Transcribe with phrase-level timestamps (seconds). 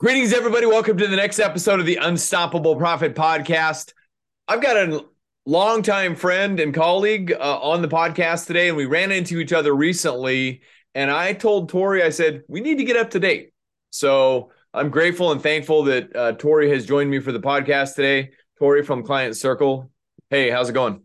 [0.00, 0.64] Greetings, everybody.
[0.64, 3.94] Welcome to the next episode of the Unstoppable Profit Podcast.
[4.46, 5.04] I've got a
[5.44, 9.74] longtime friend and colleague uh, on the podcast today, and we ran into each other
[9.74, 10.62] recently.
[10.94, 13.52] And I told Torey, I said, we need to get up to date.
[13.90, 18.30] So I'm grateful and thankful that uh, Torey has joined me for the podcast today.
[18.60, 19.90] Torey from Client Circle.
[20.30, 21.02] Hey, how's it going?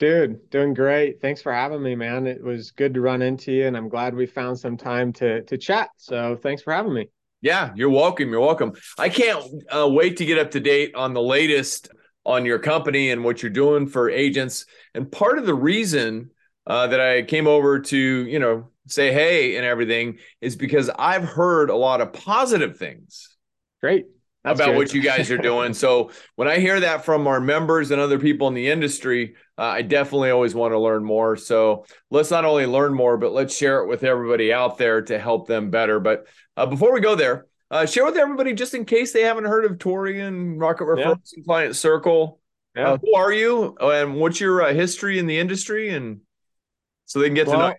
[0.00, 1.22] Dude, doing great.
[1.22, 2.26] Thanks for having me, man.
[2.26, 5.44] It was good to run into you, and I'm glad we found some time to
[5.44, 5.88] to chat.
[5.96, 7.08] So thanks for having me.
[7.40, 8.30] Yeah, you're welcome.
[8.30, 8.72] You're welcome.
[8.98, 11.90] I can't uh, wait to get up to date on the latest
[12.26, 14.66] on your company and what you're doing for agents.
[14.94, 16.30] And part of the reason
[16.66, 21.24] uh, that I came over to, you know, say hey and everything is because I've
[21.24, 23.36] heard a lot of positive things.
[23.80, 24.06] Great.
[24.48, 24.76] That's about good.
[24.76, 25.74] what you guys are doing.
[25.74, 29.62] so when I hear that from our members and other people in the industry, uh,
[29.62, 31.36] I definitely always want to learn more.
[31.36, 35.18] So let's not only learn more, but let's share it with everybody out there to
[35.18, 36.00] help them better.
[36.00, 39.44] But uh, before we go there, uh, share with everybody just in case they haven't
[39.44, 41.36] heard of Torey and Rocket Referrals yeah.
[41.36, 42.40] and Client Circle.
[42.74, 42.92] Yeah.
[42.92, 45.90] Uh, who are you and what's your uh, history in the industry?
[45.90, 46.20] And
[47.06, 47.74] so they can get well, to know.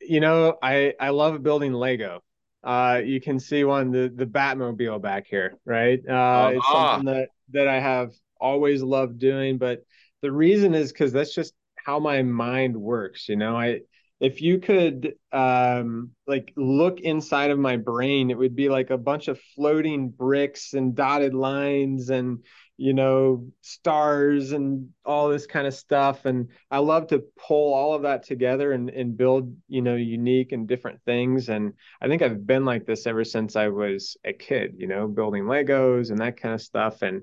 [0.00, 2.22] You know, I I love building Lego.
[2.64, 6.00] Uh, you can see one the the Batmobile back here, right?
[6.08, 6.52] Uh, uh-huh.
[6.54, 9.84] It's something that that I have always loved doing, but
[10.20, 13.28] the reason is because that's just how my mind works.
[13.28, 13.80] You know, I
[14.20, 18.96] if you could um, like look inside of my brain, it would be like a
[18.96, 22.44] bunch of floating bricks and dotted lines and
[22.76, 26.24] you know stars and all this kind of stuff.
[26.24, 30.52] And I love to pull all of that together and and build you know unique
[30.52, 31.48] and different things.
[31.48, 34.74] And I think I've been like this ever since I was a kid.
[34.76, 37.02] You know, building Legos and that kind of stuff.
[37.02, 37.22] And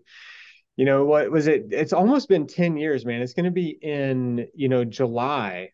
[0.75, 1.67] you know what was it?
[1.71, 3.21] It's almost been ten years, man.
[3.21, 5.71] It's going to be in you know July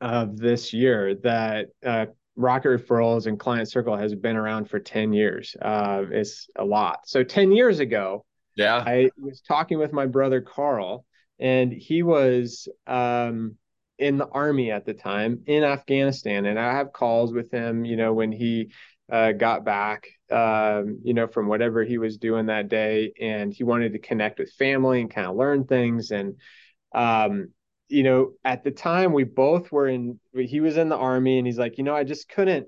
[0.00, 2.06] of this year that uh,
[2.36, 5.56] Rocket Referrals and Client Circle has been around for 10 years.
[5.60, 7.08] Uh, it's a lot.
[7.08, 8.24] So 10 years ago,
[8.56, 11.04] yeah, I was talking with my brother Carl,
[11.38, 13.56] and he was um,
[13.98, 16.46] in the army at the time in Afghanistan.
[16.46, 18.72] And I have calls with him, you know, when he
[19.10, 23.64] uh, got back, um, you know, from whatever he was doing that day, and he
[23.64, 26.10] wanted to connect with family and kind of learn things.
[26.10, 26.36] And
[26.94, 27.48] um,
[27.88, 31.46] you know, at the time we both were in, he was in the army and
[31.46, 32.66] he's like, you know, I just couldn't,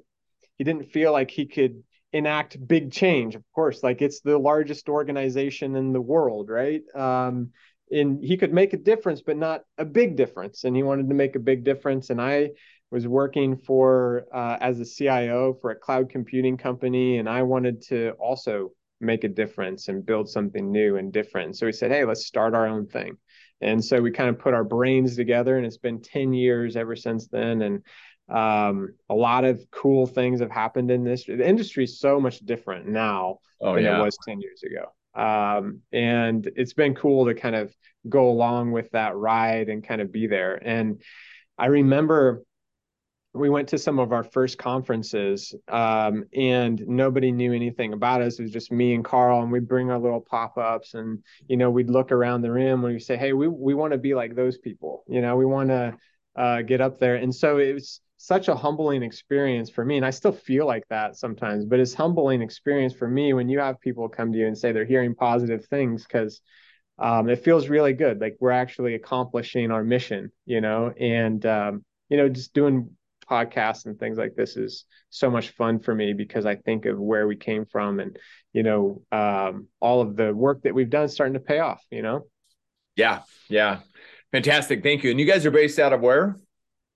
[0.57, 1.83] he didn't feel like he could
[2.17, 3.35] enact big change.
[3.35, 6.83] Of course, like it's the largest organization in the world, right?
[6.95, 7.51] Um,
[7.91, 10.65] and he could make a difference, but not a big difference.
[10.65, 12.11] And he wanted to make a big difference.
[12.11, 12.51] And I
[12.91, 17.19] was working for, uh, as a CIO for a cloud computing company.
[17.19, 21.57] And I wanted to also make a difference and build something new and different.
[21.57, 23.17] So we said, hey, let's start our own thing.
[23.61, 26.95] And so we kind of put our brains together, and it's been 10 years ever
[26.95, 27.63] since then.
[27.63, 27.83] And
[28.29, 31.25] um, a lot of cool things have happened in this.
[31.25, 34.01] The industry is so much different now oh, than yeah.
[34.01, 34.93] it was 10 years ago.
[35.15, 37.75] Um, and it's been cool to kind of
[38.09, 40.57] go along with that ride and kind of be there.
[40.57, 41.01] And
[41.59, 42.43] I remember
[43.33, 48.39] we went to some of our first conferences um, and nobody knew anything about us.
[48.39, 51.57] It was just me and Carl, and we'd bring our little pop ups and, you
[51.57, 54.15] know, we'd look around the room and we'd say, Hey, we, we want to be
[54.15, 55.97] like those people, you know, we want to
[56.35, 57.17] uh, get up there.
[57.17, 59.97] And so it was such a humbling experience for me.
[59.97, 63.59] And I still feel like that sometimes, but it's humbling experience for me when you
[63.59, 66.41] have people come to you and say they're hearing positive things because
[66.99, 68.21] um, it feels really good.
[68.21, 72.91] Like we're actually accomplishing our mission, you know, and, um, you know, just doing
[73.31, 76.99] podcasts and things like this is so much fun for me because I think of
[76.99, 78.19] where we came from and
[78.53, 81.85] you know um, all of the work that we've done starting to pay off.
[81.91, 82.27] You know.
[82.95, 83.81] Yeah, yeah,
[84.33, 84.83] fantastic.
[84.83, 85.11] Thank you.
[85.11, 86.37] And you guys are based out of where?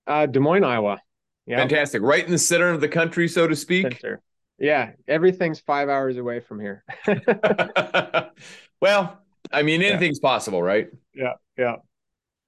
[0.06, 1.00] Uh, Des Moines, Iowa.
[1.50, 2.00] Yeah, fantastic.
[2.02, 3.82] Right in the center of the country, so to speak.
[3.82, 4.22] Center.
[4.60, 6.84] Yeah, everything's five hours away from here.
[8.80, 9.18] well,
[9.52, 10.28] I mean, anything's yeah.
[10.28, 10.88] possible, right?
[11.12, 11.76] Yeah, yeah.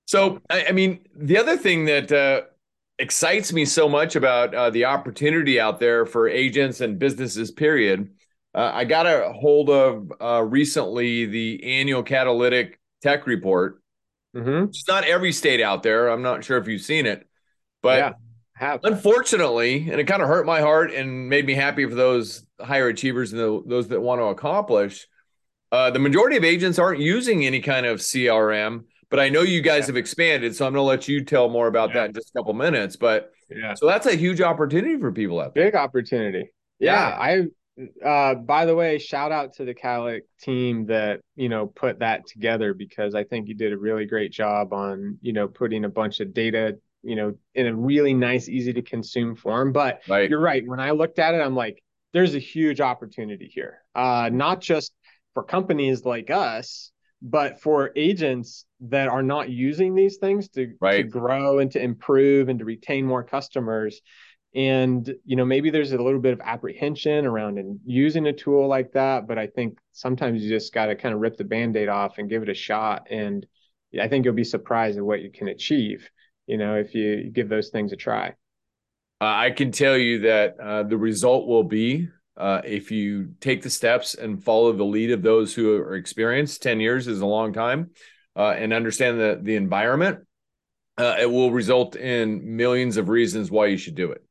[0.06, 2.42] So, I, I mean, the other thing that uh,
[3.00, 7.50] excites me so much about uh, the opportunity out there for agents and businesses.
[7.50, 8.08] Period.
[8.54, 13.82] Uh, I got a hold of uh, recently the annual Catalit Tech Report.
[14.36, 14.68] Mm-hmm.
[14.68, 16.06] It's not every state out there.
[16.06, 17.26] I'm not sure if you've seen it,
[17.82, 18.12] but yeah,
[18.62, 18.80] have.
[18.84, 22.88] unfortunately, and it kind of hurt my heart and made me happy for those higher
[22.88, 25.06] achievers and the, those that want to accomplish.
[25.70, 29.62] Uh, the majority of agents aren't using any kind of CRM, but I know you
[29.62, 29.86] guys yeah.
[29.86, 30.54] have expanded.
[30.54, 31.94] So I'm going to let you tell more about yeah.
[31.94, 32.96] that in just a couple minutes.
[32.96, 35.64] But yeah, so that's a huge opportunity for people out there.
[35.64, 36.50] Big opportunity.
[36.78, 37.16] Yeah, yeah.
[37.18, 37.42] I
[38.04, 42.26] uh, by the way, shout out to the Catalit team that you know put that
[42.26, 45.88] together because I think you did a really great job on you know putting a
[45.88, 49.72] bunch of data you know in a really nice, easy to consume form.
[49.72, 50.28] But right.
[50.28, 50.66] you're right.
[50.66, 51.82] When I looked at it, I'm like,
[52.12, 53.78] there's a huge opportunity here.
[53.94, 54.92] Uh, not just
[55.34, 60.98] for companies like us, but for agents that are not using these things to, right.
[60.98, 64.00] to grow and to improve and to retain more customers
[64.54, 68.66] and you know maybe there's a little bit of apprehension around and using a tool
[68.66, 71.88] like that but i think sometimes you just got to kind of rip the band-aid
[71.88, 73.46] off and give it a shot and
[74.00, 76.10] i think you'll be surprised at what you can achieve
[76.46, 78.28] you know if you give those things a try
[79.20, 83.62] uh, i can tell you that uh, the result will be uh, if you take
[83.62, 87.26] the steps and follow the lead of those who are experienced, 10 years is a
[87.26, 87.90] long time,
[88.36, 90.20] uh, and understand the, the environment,
[90.98, 94.24] uh, it will result in millions of reasons why you should do it.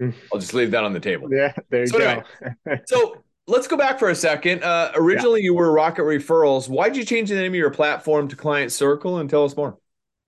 [0.32, 1.28] I'll just leave that on the table.
[1.32, 2.22] Yeah, there you so go.
[2.66, 4.62] Anyway, so let's go back for a second.
[4.62, 5.46] Uh, originally, yeah.
[5.46, 6.68] you were Rocket Referrals.
[6.68, 9.18] Why'd you change the name of your platform to Client Circle?
[9.18, 9.76] And tell us more.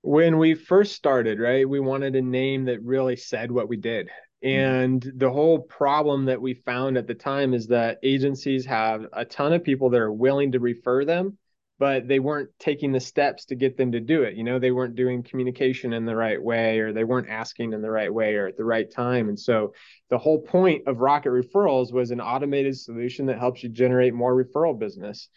[0.02, 4.08] When we first started, right, we wanted a name that really said what we did.
[4.44, 4.48] Mm-hmm.
[4.48, 9.24] And the whole problem that we found at the time is that agencies have a
[9.24, 11.38] ton of people that are willing to refer them,
[11.78, 14.34] but they weren't taking the steps to get them to do it.
[14.34, 17.82] You know, they weren't doing communication in the right way, or they weren't asking in
[17.82, 19.28] the right way or at the right time.
[19.28, 19.72] And so
[20.10, 24.34] the whole point of Rocket Referrals was an automated solution that helps you generate more
[24.34, 25.28] referral business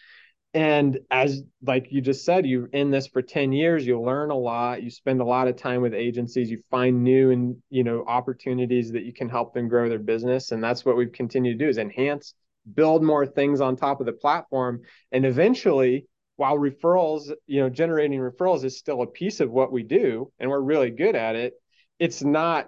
[0.56, 4.36] and as like you just said you're in this for 10 years you learn a
[4.36, 8.06] lot you spend a lot of time with agencies you find new and you know
[8.08, 10.52] opportunities that you can help them grow their business.
[10.52, 12.34] And that's what we've continued to do is enhance
[12.74, 14.82] build more things on top of the platform.
[15.12, 16.08] And eventually
[16.38, 20.50] while referrals you know generating referrals is still a piece of what we do and
[20.50, 21.54] we're really good at it
[21.98, 22.68] it's not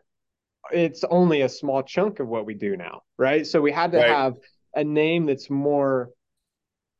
[0.71, 3.47] it's only a small chunk of what we do now right?
[3.47, 4.09] So we had to right.
[4.09, 4.35] have
[4.73, 6.11] a name that's more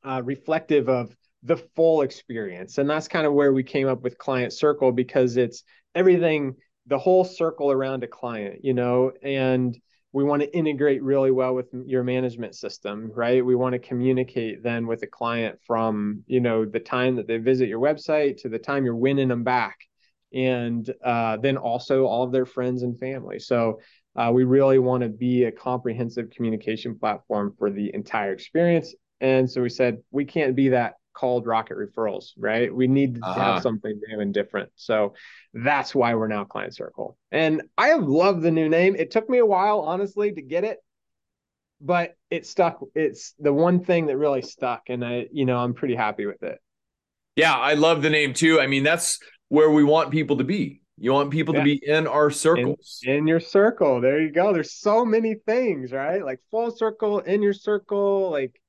[0.08, 2.78] uh, reflective of the full experience.
[2.78, 5.62] And that's kind of where we came up with Client Circle because it's
[5.94, 6.54] everything,
[6.86, 9.78] the whole circle around a client, you know, and
[10.12, 13.44] we want to integrate really well with your management system, right?
[13.44, 17.36] We want to communicate then with the client from, you know, the time that they
[17.36, 19.76] visit your website to the time you're winning them back.
[20.32, 23.38] And uh, then also all of their friends and family.
[23.38, 23.80] So
[24.16, 29.50] uh, we really want to be a comprehensive communication platform for the entire experience and
[29.50, 32.72] so we said, we can't be that called rocket referrals, right?
[32.72, 33.54] We need to uh-huh.
[33.54, 34.70] have something new and different.
[34.76, 35.14] So
[35.52, 37.16] that's why we're now Client Circle.
[37.32, 38.94] And I have loved the new name.
[38.94, 40.78] It took me a while, honestly, to get it,
[41.80, 42.80] but it stuck.
[42.94, 44.82] It's the one thing that really stuck.
[44.88, 46.60] And I, you know, I'm pretty happy with it.
[47.34, 48.60] Yeah, I love the name too.
[48.60, 49.18] I mean, that's
[49.48, 50.82] where we want people to be.
[51.00, 51.60] You want people yeah.
[51.60, 53.00] to be in our circles.
[53.04, 54.00] In, in, your circle.
[54.00, 54.52] There you go.
[54.52, 56.24] There's so many things, right?
[56.24, 58.60] Like full circle, in your circle, like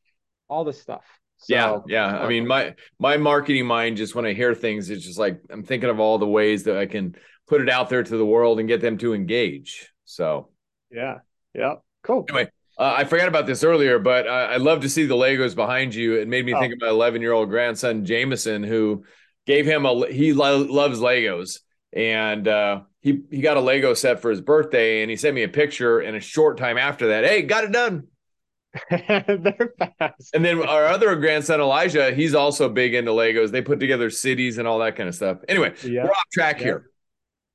[0.50, 1.06] all this stuff.
[1.38, 2.20] So, yeah, yeah.
[2.20, 5.64] I mean, my my marketing mind just when I hear things, it's just like I'm
[5.64, 7.16] thinking of all the ways that I can
[7.48, 9.90] put it out there to the world and get them to engage.
[10.04, 10.50] So
[10.92, 11.20] yeah,
[11.54, 12.26] yeah, cool.
[12.28, 15.56] Anyway, uh, I forgot about this earlier, but uh, I love to see the Legos
[15.56, 16.16] behind you.
[16.16, 16.60] It made me oh.
[16.60, 19.06] think of my 11 year old grandson Jameson, who
[19.46, 21.60] gave him a he lo- loves Legos,
[21.94, 25.44] and uh, he he got a Lego set for his birthday, and he sent me
[25.44, 26.00] a picture.
[26.00, 28.08] And a short time after that, hey, got it done.
[28.90, 30.30] They're fast.
[30.34, 33.52] And then our other grandson Elijah, he's also big into Legos.
[33.52, 35.40] They put together cities and all that kind of stuff.
[35.48, 36.90] Anyway, we're off track here.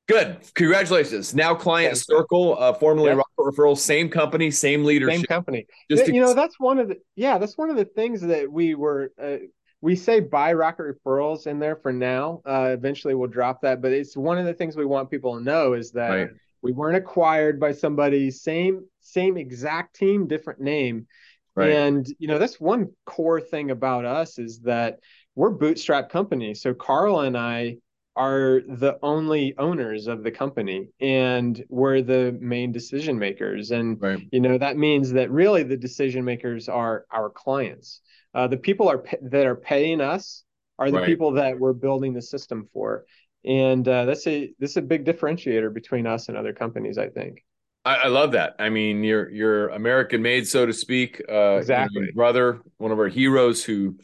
[0.06, 0.38] Good.
[0.54, 1.34] Congratulations.
[1.34, 2.06] Now Client Thanks.
[2.06, 3.18] Circle, uh, formerly yep.
[3.18, 5.16] Rocket Referral, same company, same leadership.
[5.16, 5.66] Same company.
[5.90, 8.50] Just you to- know, that's one of the yeah, that's one of the things that
[8.50, 9.36] we were uh,
[9.80, 12.42] we say buy Rocket Referrals in there for now.
[12.44, 15.44] Uh, eventually we'll drop that, but it's one of the things we want people to
[15.44, 16.28] know is that right.
[16.64, 21.06] We weren't acquired by somebody same same exact team, different name.
[21.54, 21.70] Right.
[21.70, 24.98] And you know, that's one core thing about us is that
[25.36, 26.54] we're bootstrap company.
[26.54, 27.76] So Carl and I
[28.16, 34.20] are the only owners of the company and we're the main decision makers and right.
[34.30, 38.02] you know that means that really the decision makers are our clients
[38.34, 40.44] uh, the people are that are paying us
[40.78, 41.06] are the right.
[41.06, 43.04] people that we're building the system for
[43.44, 47.08] and uh, that's a this is a big differentiator between us and other companies i
[47.08, 47.44] think
[47.86, 48.56] I, I, love that.
[48.58, 51.22] I mean, you're you're American made, so to speak.
[51.28, 53.98] Uh, exactly, brother, one of our heroes who,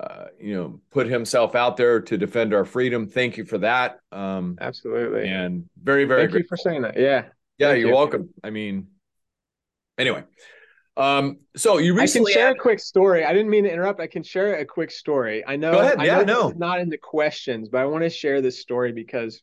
[0.00, 3.06] uh, you know, put himself out there to defend our freedom.
[3.06, 4.00] Thank you for that.
[4.10, 6.22] Um, Absolutely, and very very.
[6.22, 6.44] Thank grateful.
[6.44, 6.98] you for saying that.
[6.98, 7.26] Yeah.
[7.58, 7.94] Yeah, Thank you're you.
[7.94, 8.30] welcome.
[8.42, 8.88] I mean,
[9.96, 10.24] anyway.
[10.96, 12.56] Um, so you recently I can share had...
[12.56, 13.24] a quick story.
[13.24, 14.00] I didn't mean to interrupt.
[14.00, 15.44] I can share a quick story.
[15.46, 15.72] I know.
[15.72, 16.02] Go ahead.
[16.02, 16.54] Yeah, I know no.
[16.56, 19.42] not in the questions, but I want to share this story because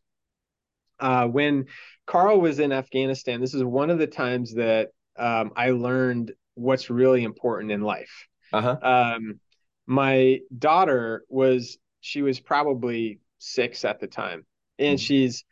[0.99, 1.65] uh, when
[2.05, 6.89] Carl was in Afghanistan, this is one of the times that um, I learned what's
[6.89, 8.27] really important in life.
[8.53, 8.77] Uh-huh.
[8.81, 9.39] Um,
[9.85, 14.45] my daughter was she was probably six at the time,
[14.79, 15.03] and mm-hmm.
[15.03, 15.43] she's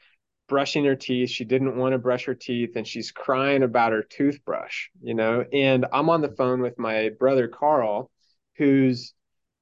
[0.47, 1.29] brushing her teeth.
[1.29, 5.45] She didn't want to brush her teeth and she's crying about her toothbrush, you know.
[5.51, 8.11] And I'm on the phone with my brother Carl,
[8.57, 9.13] who's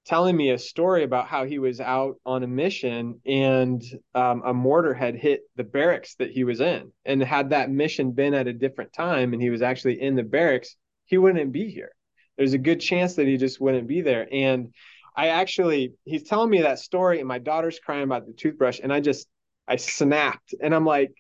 [0.06, 3.82] telling me a story about how he was out on a mission and
[4.14, 6.92] um, a mortar had hit the barracks that he was in.
[7.06, 10.24] And had that mission been at a different time and he was actually in the
[10.24, 10.76] barracks,
[11.06, 11.92] he wouldn't be here.
[12.38, 14.28] There's a good chance that he just wouldn't be there.
[14.32, 14.74] And
[15.16, 18.80] I actually, he's telling me that story, and my daughter's crying about the toothbrush.
[18.82, 19.28] And I just,
[19.68, 21.14] I snapped and I'm like,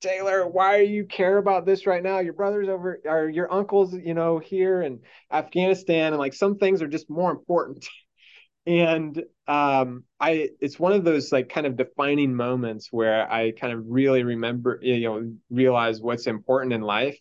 [0.00, 2.18] Taylor, why do you care about this right now?
[2.18, 5.00] Your brother's over, or your uncle's, you know, here in
[5.32, 7.86] Afghanistan, and like some things are just more important.
[8.66, 13.72] and um, I, it's one of those like kind of defining moments where I kind
[13.72, 17.18] of really remember, you know, realize what's important in life.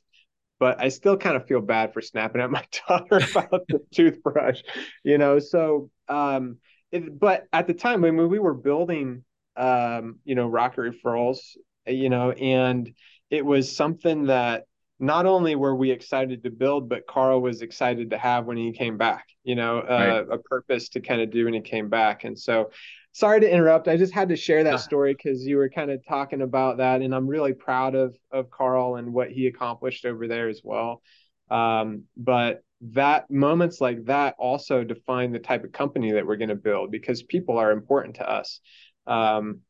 [0.57, 4.62] But I still kind of feel bad for snapping at my daughter about the toothbrush,
[5.03, 5.39] you know.
[5.39, 6.57] So, um,
[6.91, 9.24] it, but at the time when we were building
[9.57, 11.39] um, you know, rocket referrals,
[11.88, 12.93] you know, and
[13.29, 14.65] it was something that
[15.00, 18.71] not only were we excited to build, but Carl was excited to have when he
[18.71, 20.35] came back, you know, uh, right.
[20.35, 22.24] a purpose to kind of do when he came back.
[22.24, 22.71] And so,
[23.12, 23.88] sorry to interrupt.
[23.88, 27.01] I just had to share that story because you were kind of talking about that,
[27.01, 31.01] and I'm really proud of of Carl and what he accomplished over there as well.
[31.50, 36.50] Um, but that moments like that also define the type of company that we're going
[36.50, 38.59] to build because people are important to us
[39.07, 39.62] um,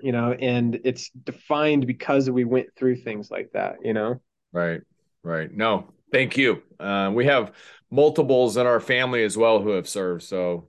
[0.00, 4.20] you know, and it's defined because we went through things like that, you know?
[4.52, 4.80] Right,
[5.22, 5.50] right.
[5.52, 6.62] No, thank you.
[6.78, 7.52] Uh, we have
[7.90, 10.22] multiples in our family as well who have served.
[10.22, 10.68] So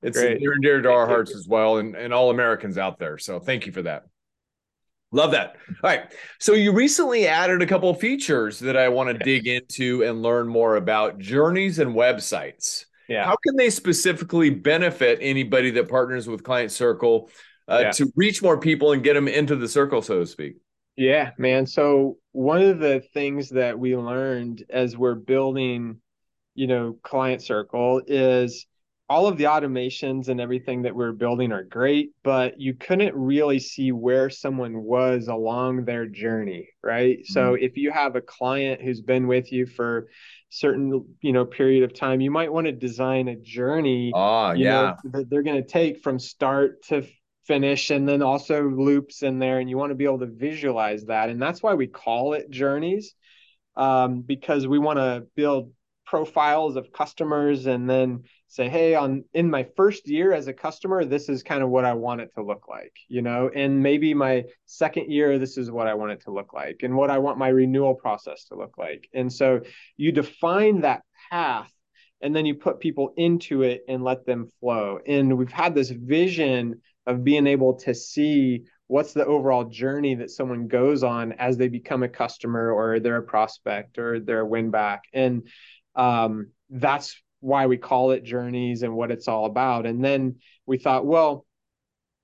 [0.00, 0.40] it's Great.
[0.40, 3.18] near and dear to our hearts as well, and, and all Americans out there.
[3.18, 4.04] So thank you for that.
[5.12, 5.56] Love that.
[5.68, 6.12] All right.
[6.40, 10.48] So you recently added a couple features that I want to dig into and learn
[10.48, 12.86] more about journeys and websites.
[13.12, 13.26] Yeah.
[13.26, 17.28] How can they specifically benefit anybody that partners with Client Circle
[17.68, 17.90] uh, yeah.
[17.90, 20.56] to reach more people and get them into the circle, so to speak?
[20.96, 21.66] Yeah, man.
[21.66, 25.98] So one of the things that we learned as we're building,
[26.54, 28.66] you know, Client Circle is
[29.10, 33.58] all of the automations and everything that we're building are great, but you couldn't really
[33.58, 37.18] see where someone was along their journey, right?
[37.18, 37.32] Mm-hmm.
[37.34, 40.08] So if you have a client who's been with you for
[40.52, 44.96] certain, you know, period of time, you might want to design a journey oh, yeah.
[45.04, 47.06] Know, that they're going to take from start to
[47.46, 51.06] finish and then also loops in there and you want to be able to visualize
[51.06, 53.14] that and that's why we call it journeys
[53.76, 55.72] um, because we want to build
[56.06, 61.04] profiles of customers and then say hey on in my first year as a customer
[61.04, 63.50] this is kind of what i want it to look like you know?
[63.54, 66.94] And maybe my second year this is what i want it to look like and
[66.94, 69.08] what i want my renewal process to look like.
[69.14, 69.60] And so
[69.96, 71.72] you define that path
[72.20, 74.98] and then you put people into it and let them flow.
[75.06, 80.30] And we've had this vision of being able to see what's the overall journey that
[80.30, 84.46] someone goes on as they become a customer or they're a prospect or they're a
[84.46, 85.02] win back.
[85.12, 85.48] And
[85.96, 89.84] um, that's why we call it journeys and what it's all about.
[89.84, 91.44] And then we thought, well,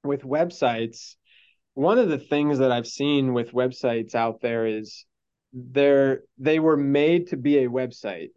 [0.05, 1.17] with websites,
[1.75, 5.05] one of the things that I've seen with websites out there is
[5.53, 8.31] they're they were made to be a website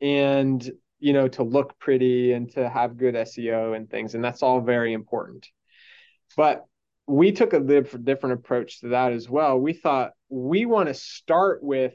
[0.00, 4.42] and you know to look pretty and to have good SEO and things and that's
[4.42, 5.46] all very important.
[6.36, 6.64] But
[7.06, 9.58] we took a different approach to that as well.
[9.58, 11.94] We thought we want to start with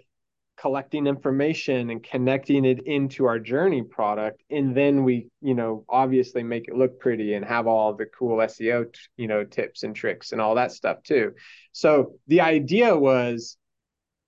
[0.62, 4.44] collecting information and connecting it into our journey product.
[4.52, 8.38] And then we you know obviously make it look pretty and have all the cool
[8.38, 8.86] seo
[9.18, 11.34] you know tips and tricks and all that stuff too.
[11.72, 13.58] So the idea was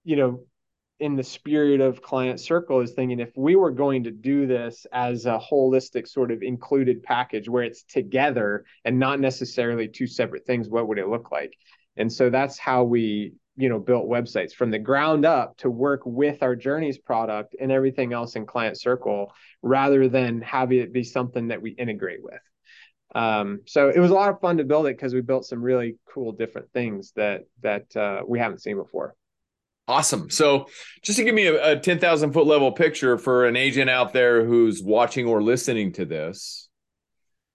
[0.04, 0.44] you know
[1.00, 4.88] in the spirit of client circle is thinking if we were going to do this
[4.92, 10.46] as a holistic sort of included package where it's together and not necessarily two separate
[10.46, 11.54] things what would it look like?
[11.98, 16.02] And so that's how we you know built websites from the ground up to work
[16.06, 19.32] with our journeys product and everything else in client circle
[19.62, 22.42] rather than having it be something that we integrate with.
[23.16, 25.62] Um, so it was a lot of fun to build it because we built some
[25.62, 29.16] really cool different things that that uh, we haven't seen before.
[29.88, 30.30] Awesome.
[30.30, 30.68] So
[31.02, 34.46] just to give me a, a 10000 foot level picture for an agent out there
[34.46, 36.70] who's watching or listening to this.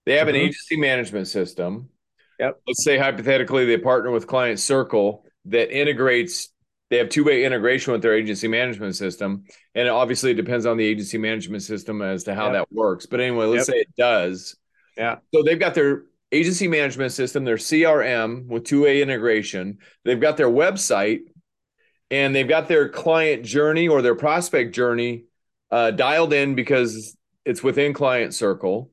[0.05, 0.37] They have mm-hmm.
[0.37, 1.89] an agency management system.
[2.39, 2.61] Yep.
[2.67, 6.51] Let's say hypothetically they partner with Client Circle that integrates
[6.91, 9.45] they have two-way integration with their agency management system.
[9.75, 12.53] And it obviously it depends on the agency management system as to how yep.
[12.53, 13.07] that works.
[13.07, 13.75] But anyway let's yep.
[13.75, 14.57] say it does.
[14.97, 15.17] Yeah.
[15.35, 19.79] So they've got their agency management system their crm with two-way integration.
[20.05, 21.21] They've got their website
[22.11, 25.25] and they've got their client journey or their prospect journey
[25.71, 28.91] uh, dialed in because it's within client circle.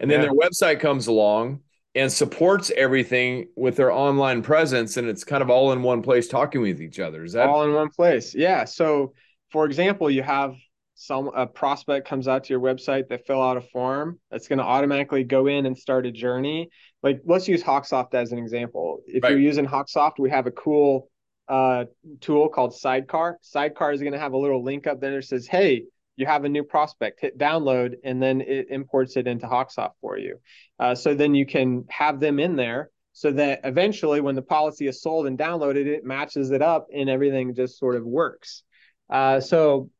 [0.00, 0.26] And then yeah.
[0.26, 1.60] their website comes along
[1.98, 6.28] and supports everything with their online presence and it's kind of all in one place
[6.28, 7.24] talking with each other.
[7.24, 8.36] Is that all in one place.
[8.36, 8.64] Yeah.
[8.64, 9.14] So
[9.50, 10.54] for example you have
[10.94, 14.58] some a prospect comes out to your website they fill out a form that's going
[14.58, 16.70] to automatically go in and start a journey.
[17.02, 19.00] Like let's use hawksoft as an example.
[19.08, 19.30] If right.
[19.30, 21.10] you're using hawksoft we have a cool
[21.48, 21.86] uh,
[22.20, 23.38] tool called sidecar.
[23.42, 25.82] Sidecar is going to have a little link up there that says hey
[26.18, 30.18] you have a new prospect, hit download, and then it imports it into Hawksoft for
[30.18, 30.40] you.
[30.78, 34.86] Uh, so then you can have them in there so that eventually when the policy
[34.86, 38.62] is sold and downloaded, it matches it up and everything just sort of works.
[39.10, 39.90] Uh, so,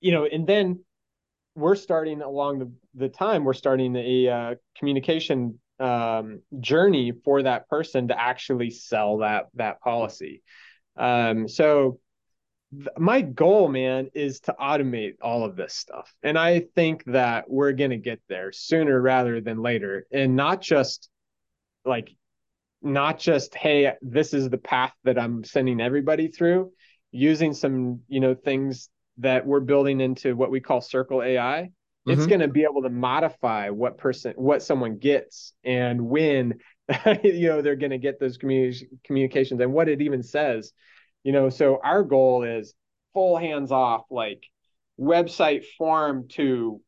[0.00, 0.84] you know, and then
[1.56, 7.68] we're starting along the, the time, we're starting a uh, communication um, journey for that
[7.68, 10.42] person to actually sell that that policy.
[10.96, 11.98] Um, so
[12.96, 16.12] my goal, man, is to automate all of this stuff.
[16.22, 20.06] And I think that we're going to get there sooner rather than later.
[20.12, 21.08] And not just
[21.84, 22.14] like,
[22.82, 26.72] not just, hey, this is the path that I'm sending everybody through,
[27.10, 31.70] using some, you know, things that we're building into what we call Circle AI.
[32.08, 32.10] Mm-hmm.
[32.12, 36.60] It's going to be able to modify what person, what someone gets and when,
[37.24, 40.72] you know, they're going to get those communi- communications and what it even says
[41.22, 42.74] you know so our goal is
[43.12, 44.42] full hands off like
[44.98, 46.80] website form to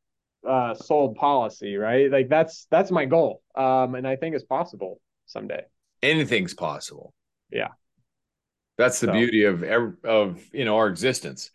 [0.48, 2.10] uh, sold policy right?
[2.10, 3.42] Like that's that's my goal.
[3.54, 5.62] Um and i think it's possible someday.
[6.02, 7.14] Anything's possible.
[7.50, 7.68] Yeah.
[8.76, 9.12] That's the so.
[9.12, 9.62] beauty of
[10.04, 11.50] of you know our existence.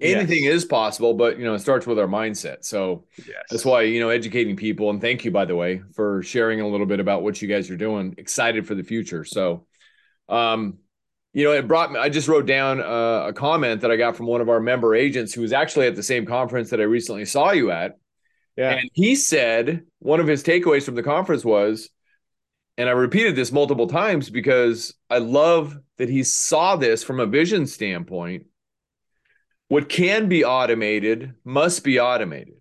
[0.00, 0.54] Anything yes.
[0.54, 2.64] is possible but you know it starts with our mindset.
[2.64, 3.44] So yes.
[3.50, 6.68] that's why you know educating people and thank you by the way for sharing a
[6.68, 8.14] little bit about what you guys are doing.
[8.18, 9.24] Excited for the future.
[9.24, 9.66] So
[10.28, 10.78] um
[11.32, 11.98] you know, it brought me.
[12.00, 14.94] I just wrote down uh, a comment that I got from one of our member
[14.94, 17.98] agents who was actually at the same conference that I recently saw you at.
[18.56, 18.70] Yeah.
[18.70, 21.90] And he said one of his takeaways from the conference was,
[22.76, 27.26] and I repeated this multiple times because I love that he saw this from a
[27.26, 28.46] vision standpoint.
[29.68, 32.54] What can be automated must be automated.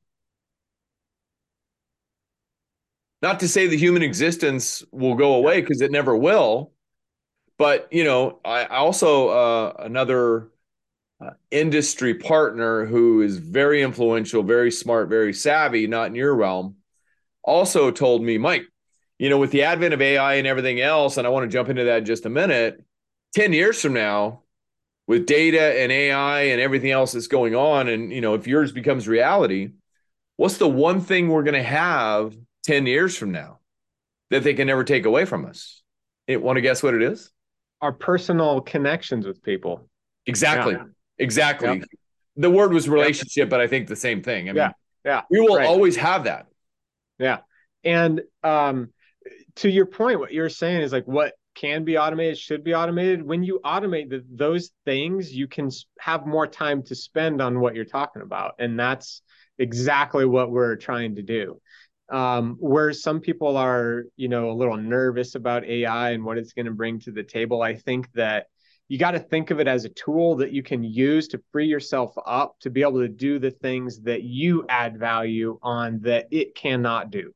[3.22, 6.74] Not to say the human existence will go away because it never will
[7.58, 10.50] but you know, I also uh, another
[11.20, 16.76] uh, industry partner who is very influential, very smart, very savvy, not in your realm,
[17.44, 18.64] also told me, Mike,
[19.18, 21.70] you know, with the advent of AI and everything else, and I want to jump
[21.70, 22.84] into that in just a minute.
[23.34, 24.44] Ten years from now,
[25.08, 28.72] with data and AI and everything else that's going on, and you know, if yours
[28.72, 29.72] becomes reality,
[30.36, 33.60] what's the one thing we're going to have 10 years from now
[34.30, 35.82] that they can never take away from us?
[36.30, 37.32] Want to guess what it is?
[37.82, 39.90] Our personal connections with people.
[40.26, 40.74] Exactly.
[40.74, 40.86] Yeah.
[41.20, 41.80] Exactly.
[41.80, 41.88] Yep.
[42.36, 43.50] The word was relationship, yep.
[43.50, 44.50] but I think the same thing.
[44.50, 44.72] I mean, yeah.
[45.06, 45.22] Yeah.
[45.30, 45.68] We will right.
[45.68, 46.48] always have that.
[47.18, 47.40] Yeah.
[47.84, 48.92] And um,
[49.58, 53.24] to your point, what you're saying is like what can be automated should be automated.
[53.24, 57.74] When you automate the, those things, you can have more time to spend on what
[57.74, 58.56] you're talking about.
[58.60, 59.22] And that's
[59.58, 61.60] exactly what we're trying to do
[62.10, 66.54] um, where some people are, you know, a little nervous about AI and what it's
[66.54, 68.48] going to bring to the table, I think that
[68.88, 71.68] you got to think of it as a tool that you can use to free
[71.68, 76.28] yourself up to be able to do the things that you add value on that
[76.32, 77.34] it cannot do.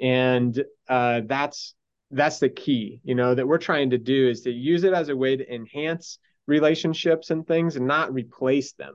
[0.00, 1.74] And uh, that's
[2.10, 5.10] that's the key, you know, that we're trying to do is to use it as
[5.10, 8.94] a way to enhance relationships and things and not replace them.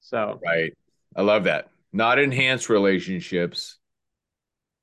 [0.00, 0.72] So right,
[1.14, 1.68] I love that.
[1.92, 3.77] Not enhance relationships,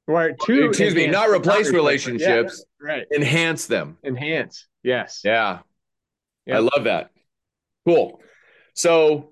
[0.08, 0.36] Right.
[0.46, 2.64] To excuse me, not replace not relationships.
[2.82, 3.06] Yeah, right.
[3.14, 3.98] Enhance them.
[4.04, 4.68] Enhance.
[4.84, 5.22] Yes.
[5.24, 5.60] Yeah.
[6.52, 7.10] I love that.
[7.88, 8.22] Cool.
[8.76, 9.32] So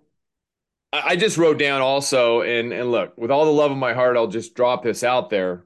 [0.92, 4.18] I just wrote down also, and and look, with all the love of my heart,
[4.18, 5.66] I'll just drop this out there.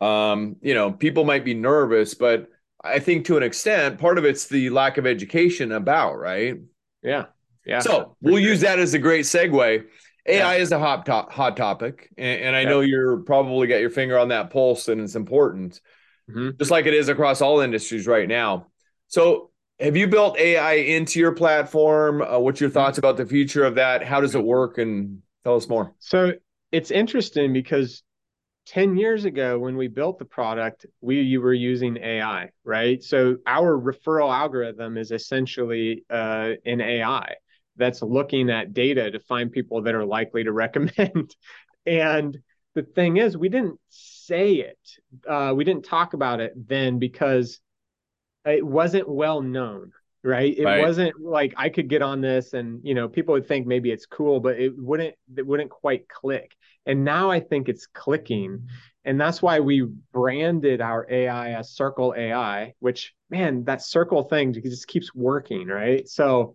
[0.00, 2.48] Um, you know, people might be nervous, but
[2.82, 6.56] I think to an extent, part of it's the lack of education about, right?
[7.02, 7.26] Yeah.
[7.66, 7.80] Yeah.
[7.80, 8.40] So we'll sure.
[8.40, 9.84] use that as a great segue.
[10.30, 10.62] AI yeah.
[10.62, 12.68] is a hot top, hot topic, and, and I yeah.
[12.68, 15.80] know you're probably got your finger on that pulse, and it's important,
[16.30, 16.50] mm-hmm.
[16.58, 18.66] just like it is across all industries right now.
[19.08, 22.22] So, have you built AI into your platform?
[22.22, 24.04] Uh, what's your thoughts about the future of that?
[24.04, 24.78] How does it work?
[24.78, 25.94] And tell us more.
[25.98, 26.32] So
[26.72, 28.02] it's interesting because
[28.66, 33.36] 10 years ago when we built the product we you were using ai right so
[33.46, 37.34] our referral algorithm is essentially uh, an ai
[37.76, 41.34] that's looking at data to find people that are likely to recommend.
[41.86, 42.38] and
[42.74, 44.78] the thing is, we didn't say it.
[45.28, 47.60] Uh, we didn't talk about it then because
[48.44, 50.82] it wasn't well known right it right.
[50.82, 54.06] wasn't like i could get on this and you know people would think maybe it's
[54.06, 56.54] cool but it wouldn't it wouldn't quite click
[56.84, 58.66] and now i think it's clicking
[59.04, 64.52] and that's why we branded our ai as circle ai which man that circle thing
[64.52, 66.54] just keeps working right so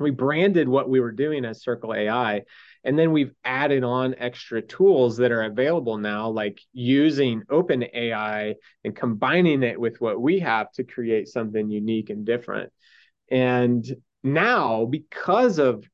[0.00, 2.42] we branded what we were doing as circle ai
[2.84, 8.54] and then we've added on extra tools that are available now, like using Open AI
[8.84, 12.72] and combining it with what we have to create something unique and different.
[13.30, 13.84] And
[14.22, 15.84] now, because of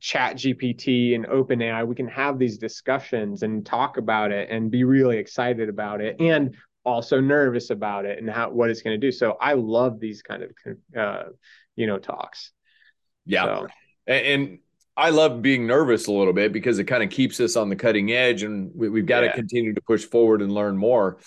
[0.00, 4.70] chat gpt and open ai we can have these discussions and talk about it and
[4.70, 9.00] be really excited about it and also nervous about it and how what it's going
[9.00, 9.10] to do.
[9.10, 10.50] So i love these kind of
[10.94, 11.22] uh,
[11.74, 12.52] you know talks
[13.26, 13.66] yeah so.
[14.06, 14.58] and
[14.96, 17.76] I love being nervous a little bit because it kind of keeps us on the
[17.76, 19.30] cutting edge and we, have got yeah.
[19.30, 21.18] to continue to push forward and learn more.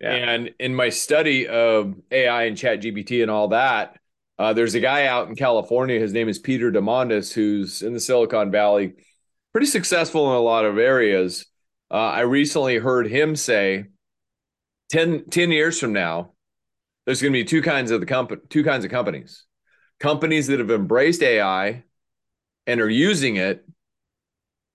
[0.00, 0.12] Yeah.
[0.12, 3.98] And in my study of AI and chat GPT and all that,
[4.38, 5.98] uh, there's a guy out in California.
[5.98, 8.94] His name is Peter Diamandis, who's in the Silicon Valley,
[9.52, 11.46] pretty successful in a lot of areas.
[11.90, 13.86] Uh, I recently heard him say
[14.90, 16.32] 10, 10 years from now,
[17.06, 19.44] there's going to be two kinds of the company, two kinds of companies,
[20.04, 21.82] companies that have embraced AI
[22.66, 23.66] and are using it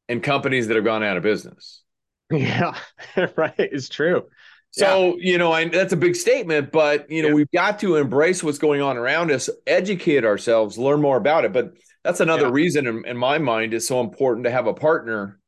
[0.08, 1.84] and companies that have gone out of business.
[2.32, 2.76] Yeah,
[3.36, 3.54] right.
[3.60, 4.24] It's true.
[4.72, 5.32] So, yeah.
[5.32, 7.34] you know, I, that's a big statement, but, you know, yeah.
[7.36, 11.54] we've got to embrace what's going on around us, educate ourselves, learn more about it.
[11.54, 12.54] But that's another yeah.
[12.54, 15.40] reason in, in, my mind it's so important to have a partner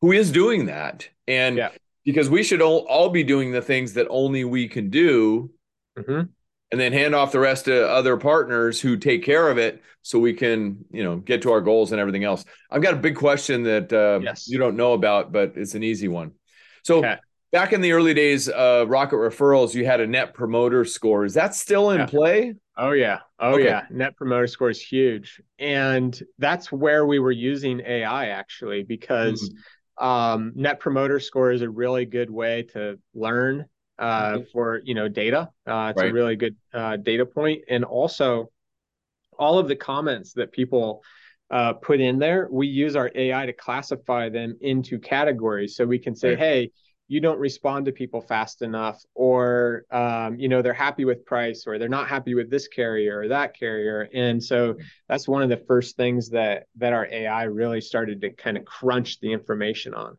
[0.00, 1.08] who is doing that.
[1.28, 1.70] And
[2.04, 5.52] because we should all, all be doing the things that only we can do.
[5.96, 6.22] Mm-hmm
[6.72, 10.18] and then hand off the rest to other partners who take care of it so
[10.18, 13.14] we can you know get to our goals and everything else i've got a big
[13.14, 14.48] question that uh, yes.
[14.48, 16.32] you don't know about but it's an easy one
[16.82, 17.16] so okay.
[17.52, 21.34] back in the early days of rocket referrals you had a net promoter score is
[21.34, 22.06] that still in yeah.
[22.06, 23.64] play oh yeah oh okay.
[23.64, 29.50] yeah net promoter score is huge and that's where we were using ai actually because
[29.50, 30.04] mm-hmm.
[30.04, 33.66] um, net promoter score is a really good way to learn
[33.98, 34.42] uh, mm-hmm.
[34.52, 35.48] for you know data.
[35.66, 36.10] Uh, it's right.
[36.10, 38.50] a really good uh, data point, and also
[39.38, 41.02] all of the comments that people
[41.50, 45.76] uh, put in there, we use our AI to classify them into categories.
[45.76, 46.38] So we can say, right.
[46.38, 46.70] hey,
[47.08, 51.64] you don't respond to people fast enough, or um, you know they're happy with price,
[51.66, 54.08] or they're not happy with this carrier or that carrier.
[54.14, 54.76] And so
[55.08, 58.64] that's one of the first things that that our AI really started to kind of
[58.64, 60.16] crunch the information on.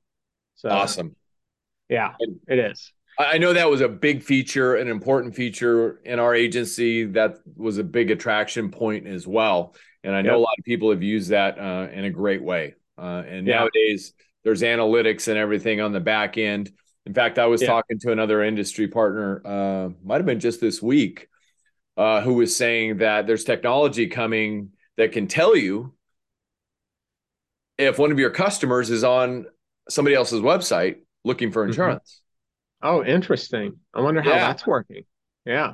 [0.55, 1.15] So awesome.
[1.89, 2.13] Yeah,
[2.47, 2.93] it is.
[3.17, 7.06] I know that was a big feature, an important feature in our agency.
[7.06, 9.76] That was a big attraction point as well.
[10.04, 10.38] And I know yep.
[10.38, 12.76] a lot of people have used that uh, in a great way.
[12.97, 13.60] Uh, and yeah.
[13.60, 16.71] nowadays, there's analytics and everything on the back end.
[17.06, 17.67] In fact, I was yeah.
[17.67, 21.28] talking to another industry partner, uh, might have been just this week,
[21.97, 25.93] uh, who was saying that there's technology coming that can tell you
[27.78, 29.45] if one of your customers is on
[29.89, 31.69] somebody else's website looking for mm-hmm.
[31.69, 32.12] insurance.
[32.12, 32.22] Mm-hmm
[32.84, 33.78] Oh, interesting.
[33.93, 34.48] I wonder how yeah.
[34.48, 35.06] that's working.
[35.46, 35.74] Yeah.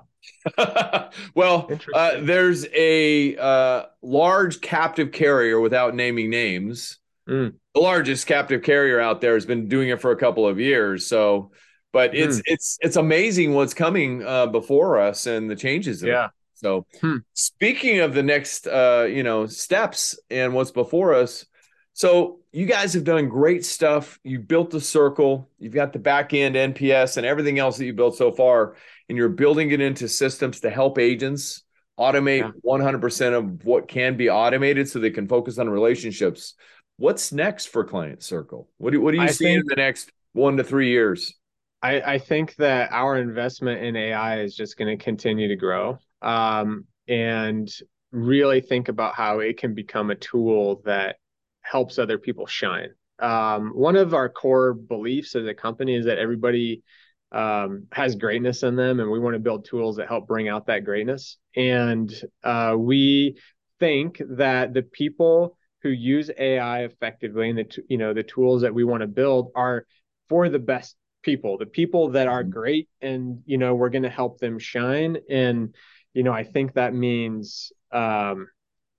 [1.35, 6.99] well, uh, there's a uh, large captive carrier without naming names.
[7.27, 7.55] Mm.
[7.73, 11.07] The largest captive carrier out there has been doing it for a couple of years.
[11.07, 11.51] So,
[11.91, 12.43] but it's mm.
[12.45, 16.03] it's it's amazing what's coming uh, before us and the changes.
[16.03, 16.25] Yeah.
[16.25, 16.31] It.
[16.55, 17.17] So, hmm.
[17.33, 21.45] speaking of the next, uh, you know, steps and what's before us,
[21.93, 24.19] so you guys have done great stuff.
[24.23, 25.49] You built the circle.
[25.59, 28.75] You've got the back end NPS and everything else that you built so far,
[29.07, 31.63] and you're building it into systems to help agents
[31.99, 32.51] automate yeah.
[32.65, 36.55] 100% of what can be automated so they can focus on relationships.
[36.97, 38.69] What's next for Client Circle?
[38.77, 41.33] What do, what do you I see think, in the next one to three years?
[41.81, 45.97] I, I think that our investment in AI is just going to continue to grow
[46.21, 47.69] um, and
[48.11, 51.17] really think about how it can become a tool that
[51.69, 52.89] helps other people shine.
[53.19, 56.83] Um, one of our core beliefs as a company is that everybody
[57.31, 60.67] um, has greatness in them, and we want to build tools that help bring out
[60.67, 61.37] that greatness.
[61.55, 62.11] And
[62.43, 63.37] uh, we
[63.79, 68.73] think that the people who use AI effectively and the you know the tools that
[68.73, 69.85] we want to build are
[70.27, 72.51] for the best people, the people that are mm-hmm.
[72.51, 75.17] great, and you know we're going to help them shine.
[75.29, 75.75] And
[76.13, 78.47] you know I think that means um,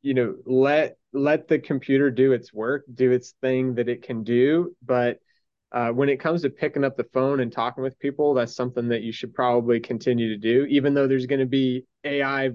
[0.03, 4.23] you know let let the computer do its work do its thing that it can
[4.23, 4.75] do.
[4.85, 5.19] But
[5.73, 8.89] uh, when it comes to picking up the phone and talking with people that's something
[8.89, 10.65] that you should probably continue to do.
[10.67, 12.51] Even though there's going to be ai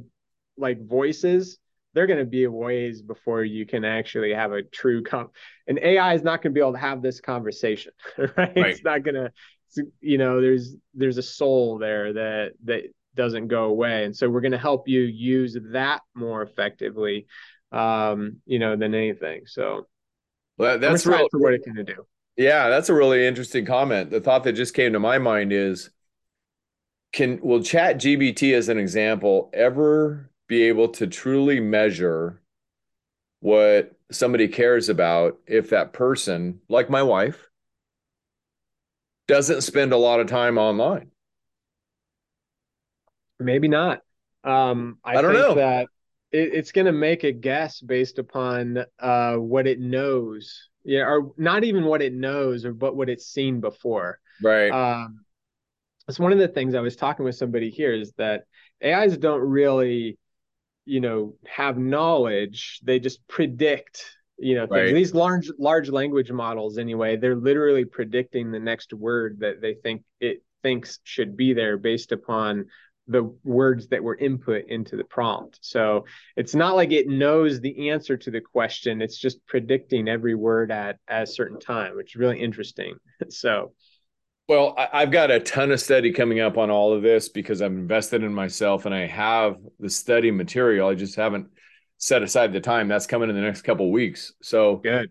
[0.58, 1.58] like voices
[1.94, 5.30] they're going to be a ways before you can actually have a true com
[5.68, 8.58] and ai is not going to be able to have this conversation right, right.
[8.58, 9.32] it's not going to
[10.02, 14.04] you know there's there's a soul there that that doesn't go away.
[14.04, 17.28] And so we're going to help you use that more effectively
[17.72, 19.44] um you know than anything.
[19.46, 19.88] So
[20.58, 22.06] well, that's really for what it can do.
[22.38, 24.12] Yeah that's a really interesting comment.
[24.12, 25.90] The thought that just came to my mind is
[27.16, 32.42] can will chat gpt as an example ever be able to truly measure
[33.40, 37.50] what somebody cares about if that person like my wife
[39.28, 41.10] doesn't spend a lot of time online?
[43.40, 44.02] Maybe not.
[44.44, 45.56] Um i, I don't think know.
[45.56, 45.88] that
[46.36, 51.32] it, it's going to make a guess based upon uh what it knows yeah or
[51.38, 55.26] not even what it knows or but what it's seen before right um
[56.08, 58.44] it's one of the things I was talking with somebody here is that
[58.84, 60.18] AIs don't really,
[60.86, 62.80] you know, have knowledge.
[62.84, 64.06] They just predict,
[64.38, 64.92] you know, things.
[64.92, 64.94] Right.
[64.94, 70.04] These large large language models, anyway, they're literally predicting the next word that they think
[70.20, 72.66] it thinks should be there based upon
[73.08, 75.60] the words that were input into the prompt.
[75.62, 79.02] So it's not like it knows the answer to the question.
[79.02, 82.96] It's just predicting every word at, at a certain time, which is really interesting.
[83.30, 83.74] so
[84.48, 87.78] well, I've got a ton of study coming up on all of this because I'm
[87.78, 90.88] invested in myself and I have the study material.
[90.88, 91.48] I just haven't
[91.98, 92.88] set aside the time.
[92.88, 94.34] That's coming in the next couple weeks.
[94.44, 95.10] So good.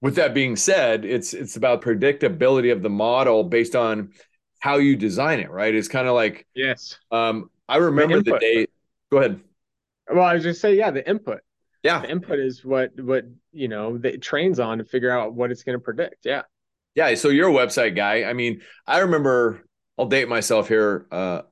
[0.00, 4.12] With that being said, it's it's about predictability of the model based on
[4.62, 5.74] how you design it, right?
[5.74, 6.96] It's kind of like yes.
[7.10, 8.66] Um, I remember the, the day.
[9.10, 9.40] Go ahead.
[10.08, 11.40] Well, I was just say, yeah, the input.
[11.82, 15.50] Yeah, the input is what what you know that trains on to figure out what
[15.50, 16.24] it's going to predict.
[16.24, 16.42] Yeah.
[16.94, 18.24] Yeah, so you're a website guy.
[18.24, 19.66] I mean, I remember
[19.98, 21.42] I'll date myself here uh,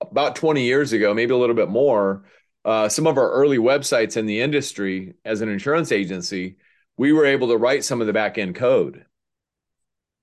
[0.00, 2.24] about 20 years ago, maybe a little bit more.
[2.66, 6.58] Uh, some of our early websites in the industry as an insurance agency,
[6.98, 9.06] we were able to write some of the back end code.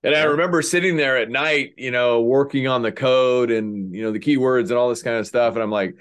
[0.03, 4.03] And I remember sitting there at night, you know, working on the code and, you
[4.03, 5.55] know, the keywords and all this kind of stuff.
[5.55, 5.95] And I'm like,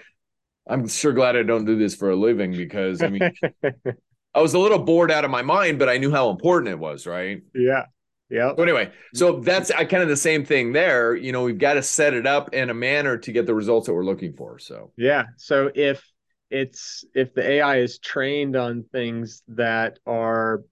[0.68, 3.22] I'm sure glad I don't do this for a living because I mean,
[4.34, 6.78] I was a little bored out of my mind, but I knew how important it
[6.78, 7.40] was, right?
[7.54, 7.84] Yeah.
[8.28, 8.52] Yeah.
[8.56, 9.42] So anyway, so mm-hmm.
[9.42, 11.14] that's I kind of the same thing there.
[11.14, 13.86] You know, we've got to set it up in a manner to get the results
[13.86, 14.58] that we're looking for.
[14.58, 15.24] So yeah.
[15.36, 16.04] So if
[16.50, 20.62] it's if the AI is trained on things that are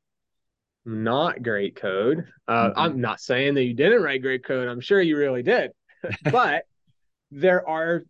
[0.84, 2.78] not great code, uh, mm-hmm.
[2.78, 4.68] I'm not saying that you didn't write great code.
[4.68, 5.72] I'm sure you really did,
[6.30, 6.64] but
[7.30, 8.04] there are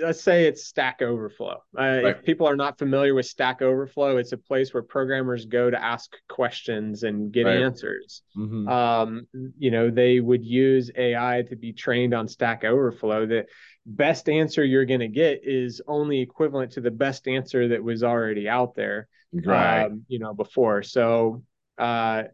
[0.00, 1.62] let's say it's Stack Overflow.
[1.76, 2.04] Uh, right.
[2.06, 5.82] If people are not familiar with Stack Overflow, it's a place where programmers go to
[5.82, 7.58] ask questions and get right.
[7.58, 8.22] answers.
[8.36, 8.68] Mm-hmm.
[8.68, 9.26] Um,
[9.58, 13.26] you know, they would use AI to be trained on Stack Overflow.
[13.26, 13.46] The
[13.84, 18.02] best answer you're going to get is only equivalent to the best answer that was
[18.02, 19.86] already out there, right.
[19.86, 20.82] Um, you know, before.
[20.82, 21.42] So,
[21.78, 22.24] uh,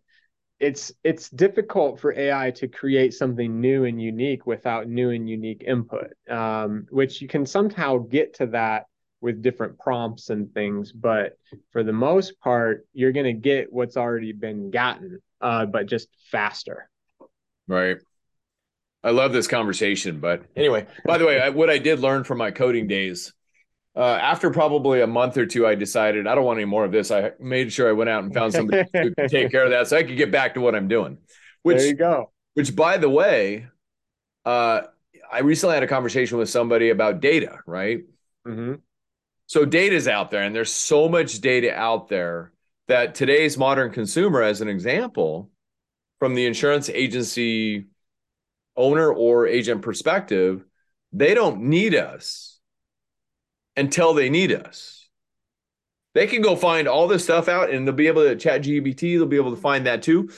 [0.60, 5.62] it's it's difficult for AI to create something new and unique without new and unique
[5.66, 8.86] input, um, which you can somehow get to that
[9.20, 10.92] with different prompts and things.
[10.92, 11.38] But
[11.70, 16.08] for the most part, you're going to get what's already been gotten, uh, but just
[16.30, 16.88] faster.
[17.66, 17.98] Right.
[19.04, 20.18] I love this conversation.
[20.18, 23.32] But anyway, by the way, I, what I did learn from my coding days
[23.98, 26.92] uh, after probably a month or two, I decided I don't want any more of
[26.92, 27.10] this.
[27.10, 29.96] I made sure I went out and found somebody to take care of that so
[29.96, 31.18] I could get back to what I'm doing.
[31.64, 32.30] Which, there you go.
[32.54, 33.66] Which, by the way,
[34.44, 34.82] uh,
[35.32, 38.04] I recently had a conversation with somebody about data, right?
[38.46, 38.74] Mm-hmm.
[39.46, 42.52] So data's out there, and there's so much data out there
[42.86, 45.50] that today's modern consumer, as an example,
[46.20, 47.86] from the insurance agency
[48.76, 50.64] owner or agent perspective,
[51.12, 52.47] they don't need us
[53.78, 55.08] until they need us.
[56.14, 59.16] They can go find all this stuff out and they'll be able to chat GPT,
[59.16, 60.30] they'll be able to find that too.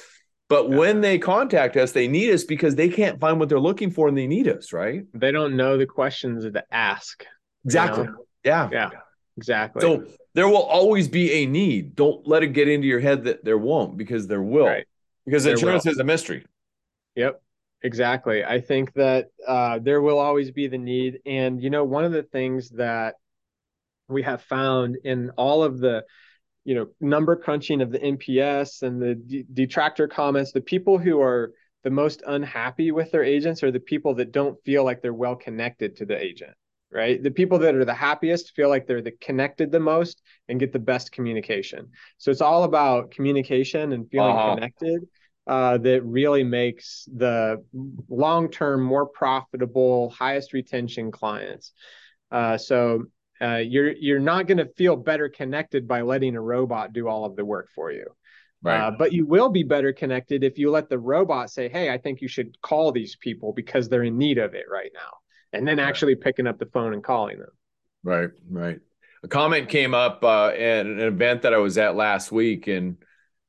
[0.49, 0.77] But yeah.
[0.77, 4.09] when they contact us, they need us because they can't find what they're looking for
[4.09, 5.05] and they need us, right?
[5.15, 7.25] They don't know the questions to ask.
[7.65, 8.05] Exactly.
[8.05, 8.27] You know?
[8.45, 8.69] Yeah.
[8.73, 8.91] Yeah.
[9.37, 9.81] Exactly.
[9.81, 11.95] So there will always be a need.
[11.95, 14.67] Don't let it get into your head that there won't because there will.
[14.67, 14.87] Right.
[15.25, 15.93] Because there insurance will.
[15.93, 16.45] is a mystery.
[17.15, 17.41] Yep.
[17.83, 18.45] Exactly.
[18.45, 21.21] I think that uh, there will always be the need.
[21.25, 23.15] And, you know, one of the things that
[24.11, 26.05] we have found in all of the
[26.65, 31.21] you know number crunching of the NPS and the d- detractor comments the people who
[31.21, 35.15] are the most unhappy with their agents are the people that don't feel like they're
[35.15, 36.55] well connected to the agent
[36.93, 37.23] right?
[37.23, 40.73] The people that are the happiest feel like they're the connected the most and get
[40.73, 41.89] the best communication.
[42.19, 44.55] So it's all about communication and feeling uh-huh.
[44.55, 45.03] connected
[45.47, 47.65] uh, that really makes the
[48.09, 51.73] long term more profitable highest retention clients.
[52.31, 53.05] Uh, so
[53.41, 57.25] Uh, you're you're not going to feel better connected by letting a robot do all
[57.25, 58.07] of the work for you.
[58.63, 58.79] Right.
[58.79, 61.97] Uh, but you will be better connected if you let the robot say, "Hey, I
[61.97, 65.17] think you should call these people because they're in need of it right now,"
[65.53, 67.51] and then actually picking up the phone and calling them.
[68.05, 68.31] Right.
[68.49, 68.81] Right.
[69.23, 72.97] A comment came up uh, at an event that I was at last week, and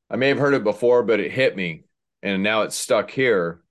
[0.10, 1.86] I may have heard it before, but it hit me,
[2.22, 3.62] and now it's stuck here.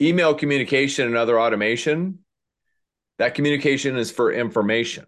[0.00, 2.20] Email communication and other automation.
[3.18, 5.06] That communication is for information,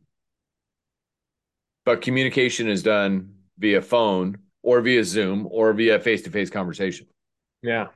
[1.91, 7.09] but communication is done via phone or via Zoom or via face to face conversation.
[7.63, 7.89] Yeah.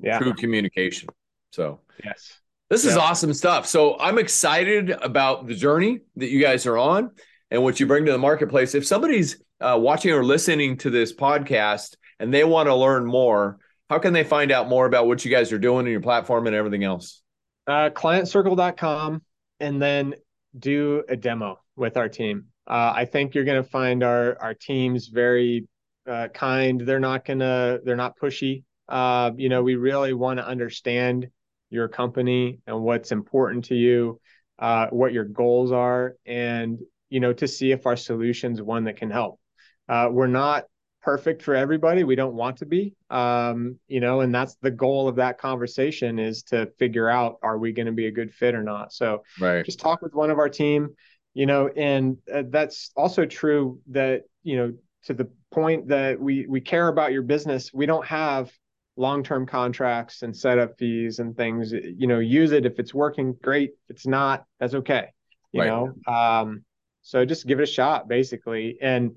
[0.00, 0.18] Yeah.
[0.18, 1.10] True communication.
[1.52, 2.40] So, yes.
[2.70, 3.66] This is awesome stuff.
[3.66, 7.10] So, I'm excited about the journey that you guys are on
[7.50, 8.74] and what you bring to the marketplace.
[8.74, 13.58] If somebody's uh, watching or listening to this podcast and they want to learn more,
[13.90, 16.46] how can they find out more about what you guys are doing in your platform
[16.46, 17.20] and everything else?
[17.66, 19.20] Uh, clientcircle.com
[19.60, 20.14] and then
[20.58, 22.46] do a demo with our team.
[22.68, 25.66] Uh, I think you're going to find our our teams very
[26.06, 26.80] uh, kind.
[26.80, 27.78] They're not gonna.
[27.82, 28.64] They're not pushy.
[28.88, 31.28] Uh, you know, we really want to understand
[31.70, 34.20] your company and what's important to you,
[34.58, 36.78] uh, what your goals are, and
[37.10, 39.40] you know, to see if our solution's one that can help.
[39.88, 40.64] Uh, we're not
[41.02, 42.04] perfect for everybody.
[42.04, 46.18] We don't want to be, um, you know, and that's the goal of that conversation
[46.18, 48.92] is to figure out are we going to be a good fit or not.
[48.92, 49.64] So, right.
[49.64, 50.90] just talk with one of our team,
[51.38, 54.72] you know, and uh, that's also true that you know
[55.04, 57.72] to the point that we we care about your business.
[57.72, 58.50] We don't have
[58.96, 61.70] long-term contracts and setup fees and things.
[61.70, 63.70] You know, use it if it's working, great.
[63.70, 65.12] If it's not, that's okay.
[65.52, 65.68] You right.
[65.68, 66.64] know, um,
[67.02, 68.78] so just give it a shot, basically.
[68.82, 69.16] And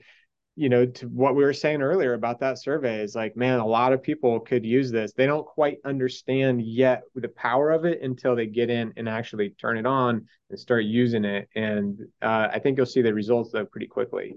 [0.55, 3.65] you know, to what we were saying earlier about that survey is like, man, a
[3.65, 5.13] lot of people could use this.
[5.13, 9.51] They don't quite understand yet the power of it until they get in and actually
[9.51, 11.47] turn it on and start using it.
[11.55, 14.35] And uh, I think you'll see the results though pretty quickly.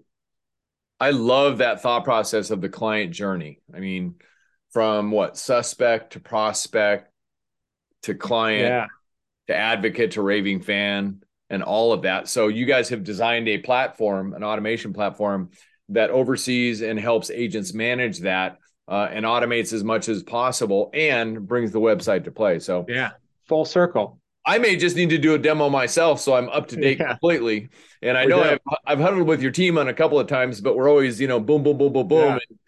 [1.00, 3.60] I love that thought process of the client journey.
[3.74, 4.14] I mean,
[4.70, 7.10] from what suspect to prospect
[8.02, 8.86] to client yeah.
[9.48, 12.28] to advocate to raving fan and all of that.
[12.28, 15.50] So you guys have designed a platform, an automation platform
[15.90, 21.46] that oversees and helps agents manage that uh, and automates as much as possible and
[21.46, 22.58] brings the website to play.
[22.58, 23.10] So yeah,
[23.48, 24.18] full circle.
[24.46, 27.08] I may just need to do a demo myself so I'm up to date yeah.
[27.08, 27.70] completely.
[28.02, 30.76] And I know I've, I've huddled with your team on a couple of times, but
[30.76, 32.18] we're always, you know, boom, boom, boom, boom, boom.
[32.18, 32.32] Yeah.
[32.32, 32.58] And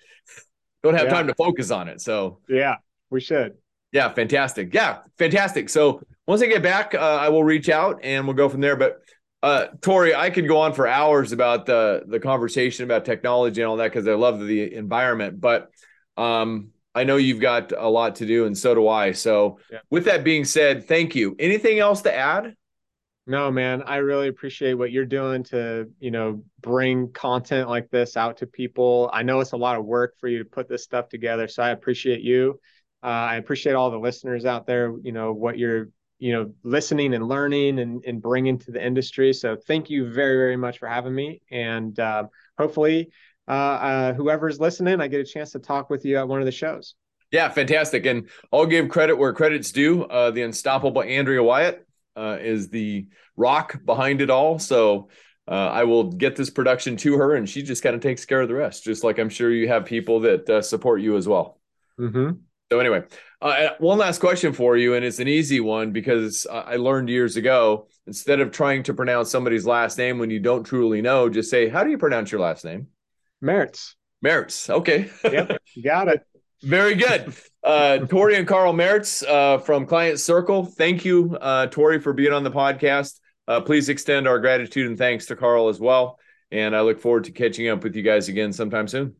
[0.83, 1.12] don't have yeah.
[1.12, 2.00] time to focus on it.
[2.00, 2.76] So, yeah,
[3.11, 3.55] we should.
[3.92, 4.72] Yeah, fantastic.
[4.72, 5.68] Yeah, fantastic.
[5.68, 8.76] So, once I get back, uh, I will reach out and we'll go from there.
[8.76, 9.00] But,
[9.42, 13.68] uh, Torey, I could go on for hours about the the conversation about technology and
[13.68, 15.40] all that because I love the environment.
[15.40, 15.70] But
[16.16, 19.12] um, I know you've got a lot to do, and so do I.
[19.12, 19.81] So, yeah.
[19.90, 21.37] with that being said, thank you.
[21.38, 22.55] Anything else to add?
[23.29, 28.16] No, man, I really appreciate what you're doing to, you know, bring content like this
[28.16, 29.11] out to people.
[29.12, 31.62] I know it's a lot of work for you to put this stuff together, so
[31.62, 32.61] I appreciate you.
[33.03, 34.94] Uh, I appreciate all the listeners out there.
[35.03, 39.33] You know what you're, you know, listening and learning and, and bringing to the industry.
[39.33, 42.24] So thank you very, very much for having me, and uh,
[42.59, 43.11] hopefully
[43.48, 46.46] uh, uh, whoever's listening, I get a chance to talk with you at one of
[46.46, 46.94] the shows.
[47.31, 48.07] Yeah, fantastic.
[48.07, 50.05] And I'll give credit where credit's due.
[50.05, 54.59] Uh, the unstoppable Andrea Wyatt uh, is the rock behind it all.
[54.59, 55.09] So
[55.48, 58.40] uh, I will get this production to her, and she just kind of takes care
[58.40, 58.85] of the rest.
[58.85, 61.61] Just like I'm sure you have people that uh, support you as well.
[61.98, 62.31] Mm-hmm.
[62.70, 63.05] So anyway,
[63.40, 67.37] uh, one last question for you, and it's an easy one because I learned years
[67.37, 67.88] ago.
[68.09, 71.68] Instead of trying to pronounce somebody's last name when you don't truly know, just say,
[71.68, 72.88] "How do you pronounce your last name?"
[73.42, 73.94] Maerz.
[74.24, 74.70] Maerz.
[74.70, 75.11] Okay.
[75.24, 75.59] yep.
[75.83, 76.22] Got it.
[76.62, 77.35] Very good.
[77.62, 80.64] Uh, Torey and Carl Maerz uh, from Client Circle.
[80.64, 83.20] Thank you, uh, Torey, for being on the podcast.
[83.46, 86.18] Uh, please extend our gratitude and thanks to Carl as well.
[86.50, 89.14] And I look forward to catching up with you guys again sometime soon.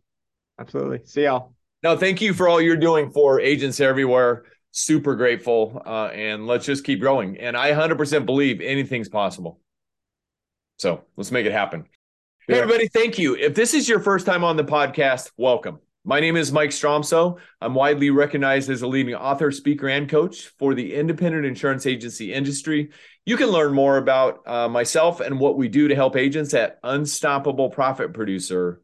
[0.59, 1.01] Absolutely.
[1.05, 1.56] See y'all.
[1.83, 4.45] No, thank you for all you're doing for agents everywhere.
[4.73, 5.83] Super grateful.
[5.85, 7.39] Uh, and let's just keep growing.
[7.39, 9.61] And I 100% believe anything's possible.
[10.79, 11.87] So let's make it happen.
[12.49, 13.35] Hey, everybody, thank you.
[13.35, 15.81] If this is your first time on the podcast, welcome.
[16.05, 17.39] My name is Mike Stromsoe.
[17.61, 22.33] I'm widely recognized as a leading author, speaker, and coach for the independent insurance agency
[22.33, 22.91] industry.
[23.25, 26.81] You can learn more about uh, myself and what we do to help agents at
[26.83, 28.77] unstoppableprofitproducer.com.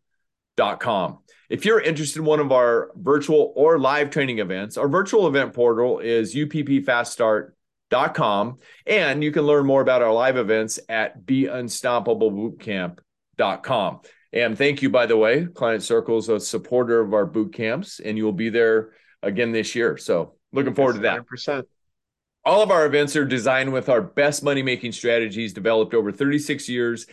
[1.50, 5.52] If you're interested in one of our virtual or live training events, our virtual event
[5.52, 8.58] portal is uppfaststart.com.
[8.86, 13.00] And you can learn more about our live events at Be Unstoppable Bootcamp.
[14.32, 18.16] And thank you, by the way, Client Circle's a supporter of our boot camps, and
[18.16, 18.92] you will be there
[19.22, 19.98] again this year.
[19.98, 21.26] So looking forward to that.
[21.26, 21.64] 100%.
[22.44, 26.68] All of our events are designed with our best money making strategies developed over 36
[26.68, 27.06] years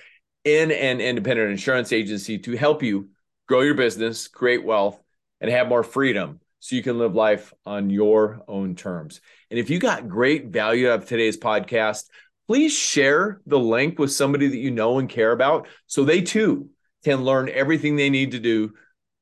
[0.45, 3.09] in an independent insurance agency to help you
[3.49, 5.01] grow your business, create wealth,
[5.41, 9.21] and have more freedom so you can live life on your own terms.
[9.49, 12.05] And if you got great value out of today's podcast,
[12.47, 16.69] please share the link with somebody that you know and care about so they too
[17.03, 18.73] can learn everything they need to do